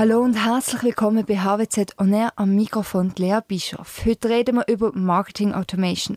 [0.00, 4.00] Hallo und herzlich willkommen bei HWZ On Air am Mikrofon Lea Bischoff.
[4.06, 6.16] Heute reden wir über Marketing Automation.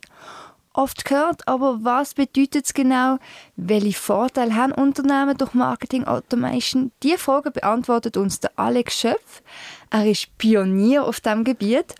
[0.71, 3.18] Oft gehört, aber was bedeutet es genau?
[3.57, 6.93] Welche Vorteile haben Unternehmen durch Marketing Automation?
[7.04, 9.42] Diese Frage beantwortet uns der Alex Schöpf.
[9.89, 11.93] Er ist Pionier auf diesem Gebiet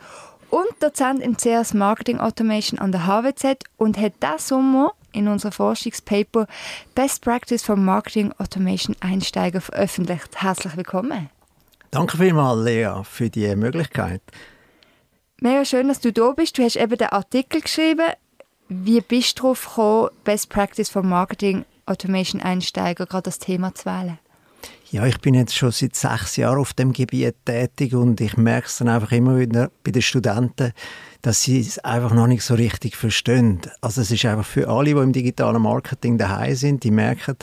[0.52, 5.52] und Dozent im CS Marketing Automation an der HWZ und hat diesen Sommer in unserem
[5.52, 6.47] Forschungspaper
[6.96, 10.42] Best Practice for Marketing Automation Einsteiger veröffentlicht.
[10.42, 11.29] Herzlich willkommen.
[11.93, 14.24] Danke vielmals, Lea, für die Möglichkeit.
[15.39, 16.57] Mega schön, dass du da bist.
[16.57, 18.07] Du hast eben den Artikel geschrieben.
[18.68, 23.86] Wie bist du darauf gekommen, Best Practice for Marketing Automation Einsteiger gerade das Thema zu
[23.86, 24.18] wählen?
[24.89, 28.66] Ja, ich bin jetzt schon seit sechs Jahren auf dem Gebiet tätig und ich merke
[28.66, 30.74] es dann einfach immer wieder bei den Studenten,
[31.21, 33.61] dass sie es einfach noch nicht so richtig verstehen.
[33.81, 37.38] Also es ist einfach für alle, die im digitalen Marketing daheim sind, die merken,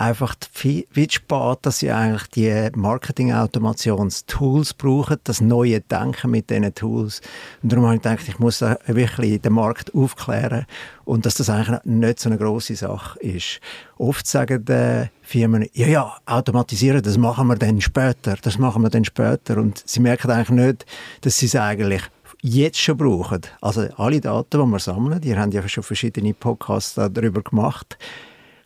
[0.00, 7.20] einfach viel, spät, dass sie eigentlich die Marketing-Automations-Tools brauchen, das neue Denken mit diesen Tools.
[7.62, 10.64] Und darum habe ich gedacht, ich muss da wirklich den Markt aufklären
[11.04, 13.60] und dass das eigentlich nicht so eine große Sache ist.
[13.98, 18.90] Oft sagen die Firmen, ja, ja, automatisieren, das machen wir dann später, das machen wir
[18.90, 19.58] dann später.
[19.58, 20.86] Und sie merken eigentlich nicht,
[21.20, 22.02] dass sie es eigentlich
[22.42, 23.42] jetzt schon brauchen.
[23.60, 27.98] Also alle Daten, die wir sammeln, die haben ja schon verschiedene Podcasts darüber gemacht,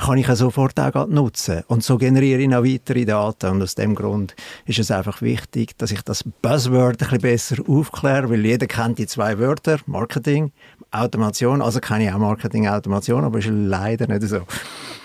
[0.04, 1.62] kann ich ja sofort auch nutzen.
[1.66, 3.52] Und so generiere ich noch weitere Daten.
[3.52, 7.56] Und aus dem Grund ist es einfach wichtig, dass ich das Buzzword ein bisschen besser
[7.66, 10.52] aufkläre, weil jeder kennt die zwei Wörter, Marketing,
[10.90, 11.62] Automation.
[11.62, 14.42] Also kenne ich auch Marketing, Automation, aber ist leider nicht so.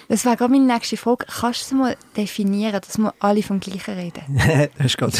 [0.09, 1.27] Das wäre gerade meine nächste Frage.
[1.27, 4.23] Kannst du es mal definieren, dass wir alle vom Gleichen reden?
[4.75, 5.15] das ist gerade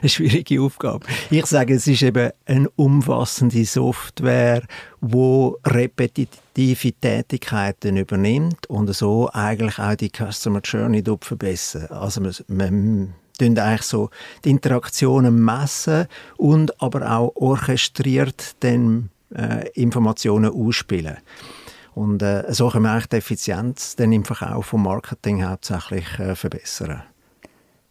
[0.00, 1.06] eine schwierige Aufgabe.
[1.28, 4.62] Ich sage, es ist eben eine umfassende Software,
[5.02, 11.90] die repetitive Tätigkeiten übernimmt und so eigentlich auch die Customer Journey verbessert.
[11.90, 14.08] Also man, man eigentlich so
[14.46, 16.06] die Interaktionen messen
[16.38, 21.18] und aber auch orchestriert dann äh, Informationen ausspielen.
[21.94, 26.36] Und äh, so können wir eigentlich die Effizienz dann im Verkauf vom Marketing hauptsächlich äh,
[26.36, 27.02] verbessern.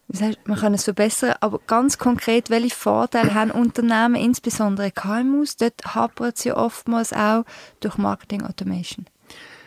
[0.07, 5.57] Das heißt, man kann es verbessern, aber ganz konkret, welche Vorteile haben Unternehmen, insbesondere KMUs?
[5.57, 7.43] Dort hapert es ja oftmals auch
[7.79, 9.05] durch Marketing Automation.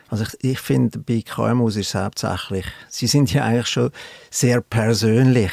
[0.08, 3.92] Also ich, ich finde, bei KMUs ist es hauptsächlich, sie sind ja eigentlich schon
[4.30, 5.52] sehr persönlich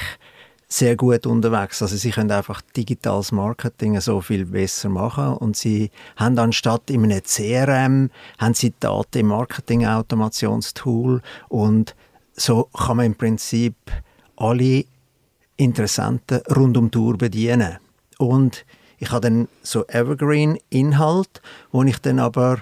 [0.72, 1.81] sehr gut unterwegs.
[1.81, 7.03] Also sie können einfach digitales Marketing so viel besser machen und sie haben anstatt in
[7.03, 11.96] einem CRM haben sie Daten im Marketing-Automationstool und
[12.34, 13.75] so kann man im Prinzip
[14.38, 14.85] alle
[15.58, 17.78] Interessenten rund um die Tour bedienen.
[18.19, 18.63] Und
[19.00, 21.41] ich habe dann so Evergreen-Inhalt,
[21.72, 22.59] wo ich dann aber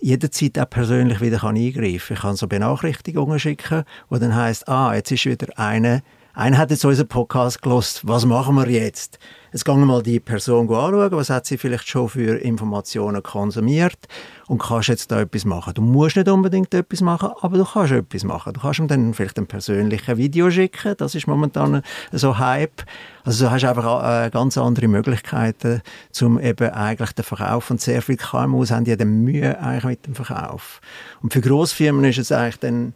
[0.00, 2.14] jederzeit auch persönlich wieder eingreifen kann.
[2.14, 6.02] Ich kann so Benachrichtigungen schicken, wo dann heißt, ah, jetzt ist wieder eine
[6.38, 8.06] einer hat jetzt unseren Podcast gelost.
[8.06, 9.18] Was machen wir jetzt?
[9.52, 13.98] Jetzt gehen wir mal die Person anschauen, was hat sie vielleicht schon für Informationen konsumiert
[14.46, 15.74] und kannst jetzt da etwas machen.
[15.74, 18.52] Du musst nicht unbedingt etwas machen, aber du kannst etwas machen.
[18.52, 20.94] Du kannst ihm dann vielleicht ein persönliches Video schicken.
[20.96, 21.82] Das ist momentan
[22.12, 22.84] so Hype.
[23.24, 25.82] Also du hast einfach äh, ganz andere Möglichkeiten,
[26.20, 30.06] um eben eigentlich den Verkauf und sehr viele KMUs haben ja dann Mühe eigentlich mit
[30.06, 30.80] dem Verkauf.
[31.20, 32.94] Und für Großfirmen ist es eigentlich dann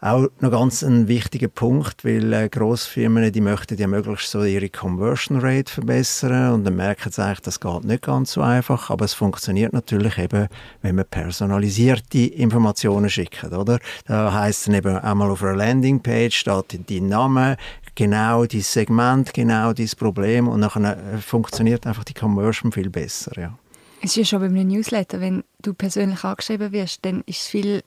[0.00, 4.70] auch noch ganz ein wichtiger Punkt, weil äh, Grossfirmen, die möchten ja möglichst so ihre
[4.70, 9.04] Conversion Rate verbessern und dann merken sie eigentlich, das geht nicht ganz so einfach, aber
[9.04, 10.48] es funktioniert natürlich eben,
[10.80, 13.78] wenn man personalisierte Informationen schickt, oder?
[14.06, 17.58] Da heißt dann eben einmal auf einer Landingpage steht dein Name,
[17.94, 23.38] genau dein Segment, genau dein Problem und dann äh, funktioniert einfach die Conversion viel besser,
[23.38, 23.58] ja.
[24.02, 27.48] Es ist ja schon bei einem Newsletter, wenn du persönlich angeschrieben wirst, dann ist es
[27.48, 27.82] viel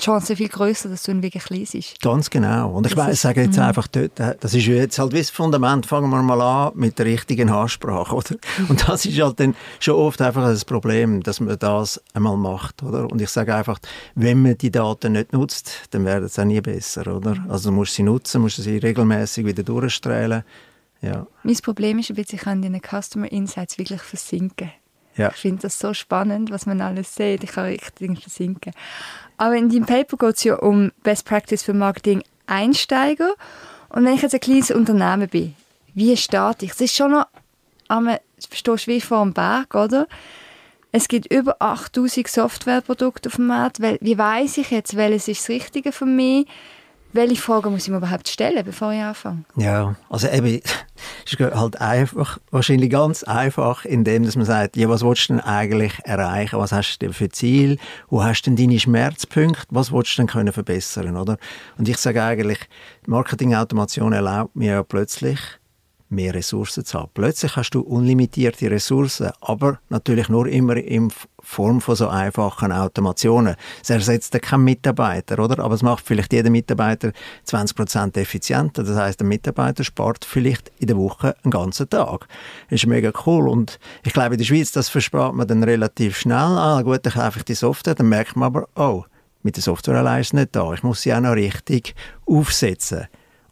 [0.00, 2.00] die Chance viel größer, dass du ihn wirklich liest.
[2.00, 2.70] Ganz genau.
[2.72, 3.64] Und ich weiß, sage jetzt mhm.
[3.64, 6.98] einfach dort, äh, das ist jetzt halt wie das Fundament, fangen wir mal an mit
[6.98, 8.36] der richtigen Ansprache, oder?
[8.68, 12.82] Und das ist halt dann schon oft einfach das Problem, dass man das einmal macht,
[12.82, 13.10] oder?
[13.10, 13.78] Und ich sage einfach,
[14.14, 17.36] wenn man die Daten nicht nutzt, dann werden es auch nie besser, oder?
[17.48, 20.42] Also du musst sie nutzen, musst sie regelmäßig wieder durchstrahlen.
[21.02, 21.26] Ja.
[21.42, 24.70] Mein Problem ist ein bisschen, ich kann in den Customer Insights wirklich versinken.
[25.20, 25.28] Ja.
[25.34, 27.44] Ich finde das so spannend, was man alles sieht.
[27.44, 28.72] Ich kann richtig versinken.
[29.36, 33.34] Aber in dem Paper geht es ja um Best Practice für Marketing Einsteiger.
[33.90, 35.54] Und wenn ich jetzt ein kleines Unternehmen bin,
[35.94, 36.72] wie starte ich?
[36.72, 37.26] Es ist schon noch,
[37.88, 40.06] einmal, verstehst du, wie vor dem Berg, oder?
[40.90, 43.80] Es gibt über 8000 Softwareprodukte auf dem Markt.
[43.80, 46.46] Wie weiß ich jetzt, welches ist das Richtige für mich?
[47.12, 49.44] Welche Fragen muss ich mir überhaupt stellen, bevor ich anfange?
[49.56, 50.46] Ja, also eben,
[51.26, 55.34] es ist halt einfach, wahrscheinlich ganz einfach, indem dass man sagt, ja, was willst du
[55.34, 56.58] denn eigentlich erreichen?
[56.58, 57.78] Was hast du denn für Ziel?
[58.08, 59.66] Wo hast du denn deine Schmerzpunkte?
[59.70, 61.36] Was willst du denn können verbessern, oder?
[61.78, 62.60] Und ich sage eigentlich,
[63.06, 65.40] Marketingautomation erlaubt mir ja plötzlich,
[66.10, 67.10] mehr Ressourcen zu haben.
[67.14, 71.12] Plötzlich hast du unlimitierte Ressourcen, aber natürlich nur immer in
[71.42, 73.56] Form von so einfachen Automationen.
[73.82, 75.62] Es ersetzt keinen Mitarbeiter, oder?
[75.62, 77.12] Aber es macht vielleicht jeden Mitarbeiter
[77.46, 78.82] 20% effizienter.
[78.82, 82.26] Das heißt, der Mitarbeiter spart vielleicht in der Woche einen ganzen Tag.
[82.68, 86.36] Ist mega cool und ich glaube, in der Schweiz, das verspart man dann relativ schnell.
[86.36, 89.04] Ah, gut, dann kaufe ich die Software, dann merkt man aber, oh,
[89.42, 90.72] mit der Software allein ist es nicht da.
[90.74, 91.94] Ich muss sie auch noch richtig
[92.26, 93.06] aufsetzen.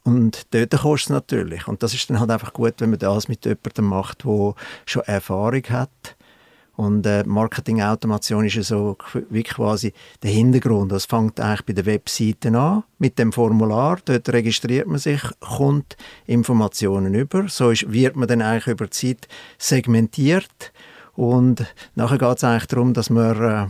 [0.08, 1.68] Und dort kostet es natürlich.
[1.68, 4.54] Und das ist dann halt einfach gut, wenn man das mit jemandem macht, der
[4.86, 6.16] schon Erfahrung hat.
[6.76, 8.96] Und äh, Marketing-Automation ist ja so
[9.28, 10.92] wie quasi der Hintergrund.
[10.92, 13.98] Das fängt eigentlich bei der Webseite an, mit dem Formular.
[14.02, 17.46] Dort registriert man sich, kommt Informationen über.
[17.48, 19.28] So ist, wird man dann eigentlich über die Zeit
[19.58, 20.72] segmentiert.
[21.16, 21.66] Und
[21.96, 23.66] nachher geht es eigentlich darum, dass man äh,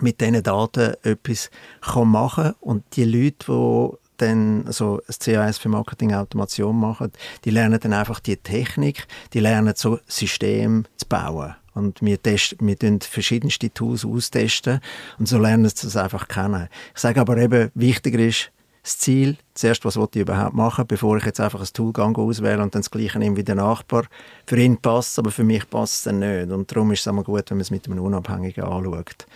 [0.00, 1.50] mit diesen Daten etwas
[1.82, 2.54] kann machen kann.
[2.60, 7.12] Und die Leute, die dann so ein CAS für Marketing-Automation machen,
[7.44, 11.54] die lernen dann einfach die Technik, die lernen so System zu bauen.
[11.74, 14.80] Und wir, testen, wir testen verschiedenste Tools austesten
[15.18, 16.68] und so lernen sie das einfach kennen.
[16.94, 18.50] Ich sage aber eben, wichtiger ist
[18.82, 22.74] das Ziel, zuerst, was ich überhaupt machen, bevor ich jetzt einfach ein Tool auswähle und
[22.74, 24.04] dann das Gleiche nehme wie der Nachbar.
[24.46, 26.52] Für ihn passt es, aber für mich passt es dann nicht.
[26.52, 29.26] Und darum ist es immer gut, wenn man es mit einem Unabhängigen anschaut.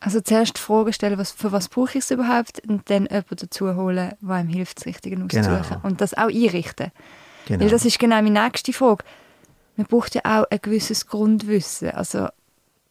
[0.00, 3.36] Also zuerst die Frage stellen, was, für was brauche ich es überhaupt und dann jemanden
[3.36, 5.62] dazu holen, der einem hilft, das Richtige auszusuchen.
[5.62, 5.80] Genau.
[5.82, 6.90] Und das auch einrichten.
[7.46, 7.60] Genau.
[7.60, 9.04] Weil das ist genau meine nächste Frage.
[9.76, 11.90] Man braucht ja auch ein gewisses Grundwissen.
[11.90, 12.28] Also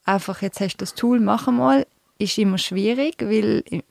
[0.06, 1.88] einfach, jetzt hast du das Tool, mach mal,
[2.20, 3.84] ist immer schwierig, weil im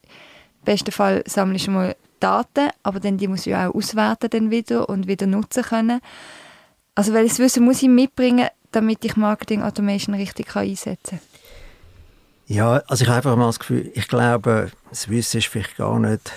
[0.64, 4.88] besten Fall sammelst du mal Daten, aber dann die muss ich auch auswerten dann wieder
[4.88, 6.00] und wieder nutzen können.
[6.94, 11.27] Also welches Wissen muss ich mitbringen, damit ich Marketing Automation richtig einsetzen kann?
[12.49, 15.99] Ja, also ich habe einfach mal das Gefühl, ich glaube, das Wissen ist vielleicht gar
[15.99, 16.33] nicht.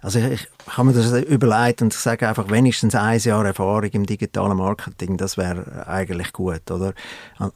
[0.00, 4.06] Also ich, ich habe mir das überlegt und sage einfach, wenigstens ein Jahr Erfahrung im
[4.06, 6.92] digitalen Marketing, das wäre eigentlich gut, oder?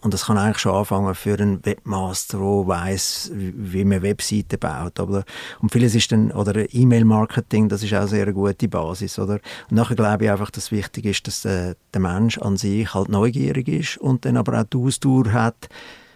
[0.00, 4.98] Und das kann eigentlich schon anfangen für einen Webmaster, der weiss, wie man Webseiten baut,
[4.98, 5.22] oder?
[5.60, 9.34] Und vieles ist dann, oder E-Mail-Marketing, das ist auch sehr eine gute Basis, oder?
[9.70, 13.10] Und nachher glaube ich einfach, dass wichtig ist, dass der, der Mensch an sich halt
[13.10, 15.68] neugierig ist und dann aber auch die Ausdauer hat,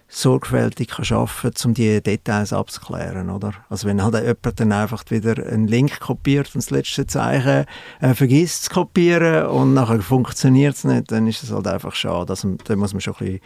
[0.08, 3.30] sorgfältig kann arbeiten kann, um die Details abzuklären.
[3.30, 3.52] Oder?
[3.68, 7.66] Also wenn halt jemand dann einfach wieder einen Link kopiert und das letzte Zeichen
[8.00, 12.30] äh, vergisst zu kopieren und nachher funktioniert es nicht, dann ist es halt einfach schade.
[12.30, 13.40] Also, da muss man schon ein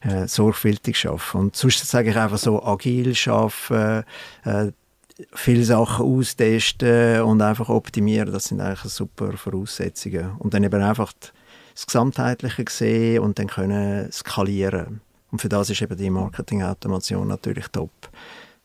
[0.00, 1.38] bisschen äh, sorgfältig arbeiten.
[1.38, 4.04] Und sonst sage ich einfach so agil arbeiten,
[4.44, 4.72] äh,
[5.34, 10.32] viele Sachen austesten und einfach optimieren, das sind eigentlich super Voraussetzungen.
[10.38, 11.12] Und dann eben einfach
[11.74, 15.00] das Gesamtheitliche sehen und dann können skalieren.
[15.32, 17.90] Und für das ist eben die Marketing-Automation natürlich top.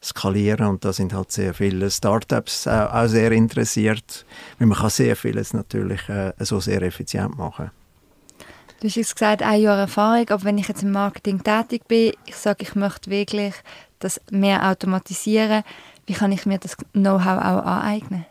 [0.04, 4.28] Skalieren und da sind halt sehr viele Startups auch, auch sehr interessiert,
[4.60, 7.72] weil man kann sehr vieles natürlich äh, so sehr effizient machen.
[8.80, 12.14] Du hast jetzt gesagt, ein Jahr Erfahrung, aber wenn ich jetzt im Marketing tätig bin,
[12.28, 13.56] ich sage, ich möchte wirklich
[13.98, 15.64] das mehr automatisieren,
[16.06, 18.28] wie kann ich mir das Know-how auch aneignen?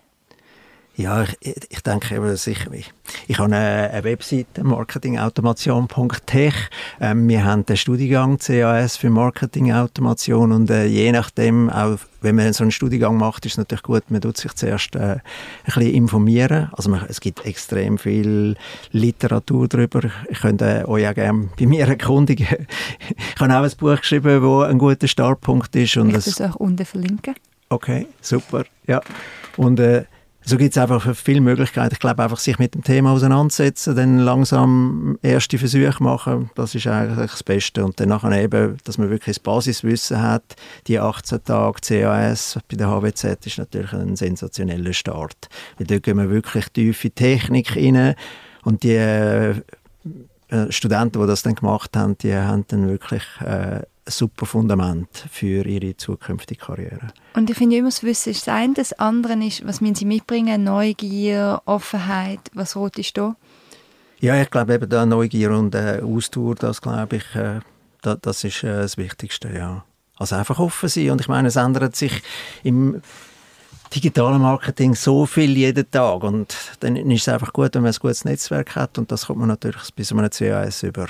[0.96, 2.90] Ja, ich, ich denke eben, dass ich, ich,
[3.28, 6.54] ich habe eine, eine Webseite, marketingautomation.tech.
[7.02, 12.50] Ähm, wir haben den Studiengang CAS für Marketingautomation und äh, je nachdem, auch wenn man
[12.54, 15.20] so einen Studiengang macht, ist es natürlich gut, man tut sich zuerst äh, ein
[15.66, 16.70] bisschen informieren.
[16.72, 18.56] Also man, es gibt extrem viel
[18.90, 20.00] Literatur darüber.
[20.30, 22.46] Ich könnte äh, euch auch gerne bei mir erkundigen.
[23.08, 25.98] ich habe auch ein Buch geschrieben, wo ein guter Startpunkt ist.
[25.98, 27.34] Und ich das auch unten verlinken.
[27.68, 28.64] Okay, super.
[28.86, 29.02] Ja.
[29.58, 30.04] Und äh,
[30.48, 31.92] so gibt es einfach viele Möglichkeiten.
[31.92, 36.86] Ich glaube, einfach sich mit dem Thema auseinandersetzen, dann langsam erste Versuche machen, das ist
[36.86, 37.84] eigentlich das Beste.
[37.84, 40.54] Und dann nachher eben, dass man wirklich das Basiswissen hat.
[40.86, 45.48] Die 18 Tage CAS bei der HWZ ist natürlich ein sensationeller Start.
[45.78, 48.14] Weil dort gehen wir wirklich tief in Technik rein
[48.62, 49.54] und die äh,
[50.70, 55.96] Studenten, die das dann gemacht haben, die haben dann wirklich äh, super Fundament für ihre
[55.96, 57.08] zukünftige Karriere.
[57.34, 60.04] Und ich finde immer, das Wissen ist das eine, das andere ist, was müssen sie
[60.04, 63.36] mitbringen, Neugier, Offenheit, was rot ist da?
[64.20, 67.60] Ja, ich glaube eben da Neugier und äh, Ausdauer, das glaube ich, äh,
[68.02, 69.84] da, das ist äh, das Wichtigste, ja.
[70.18, 72.22] Also einfach offen sein und ich meine, es ändert sich
[72.62, 73.02] im
[73.94, 77.98] digitalen Marketing so viel jeden Tag und dann ist es einfach gut, wenn man ein
[78.00, 81.08] gutes Netzwerk hat und das kommt man natürlich bis zu einem CAS über.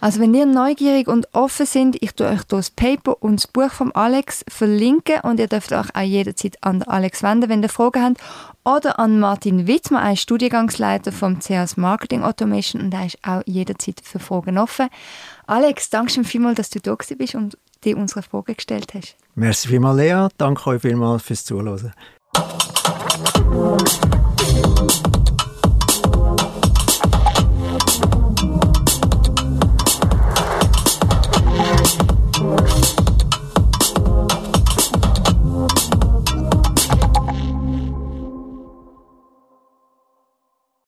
[0.00, 3.70] Also wenn ihr neugierig und offen sind, ich tue euch das Paper und das Buch
[3.70, 8.02] von Alex verlinken und ihr dürft euch auch jederzeit an Alex wenden, wenn ihr Fragen
[8.02, 8.20] habt.
[8.64, 14.00] Oder an Martin Wittmann, ein Studiengangsleiter vom CS Marketing Automation und er ist auch jederzeit
[14.02, 14.88] für Fragen offen.
[15.46, 19.16] Alex, danke schon vielmals, dass du da bist und dir unsere Fragen gestellt hast.
[19.34, 20.28] Merci vielmals, Lea.
[20.36, 21.92] Danke euch vielmals fürs Zuhören.